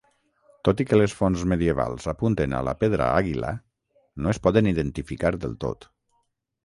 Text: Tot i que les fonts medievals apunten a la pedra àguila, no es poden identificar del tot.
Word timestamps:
Tot 0.67 0.79
i 0.83 0.87
que 0.91 0.97
les 0.99 1.13
fonts 1.17 1.43
medievals 1.51 2.07
apunten 2.13 2.57
a 2.59 2.63
la 2.69 2.75
pedra 2.85 3.11
àguila, 3.19 3.51
no 4.25 4.33
es 4.33 4.41
poden 4.47 4.71
identificar 4.75 5.35
del 5.45 5.59
tot. 5.67 5.89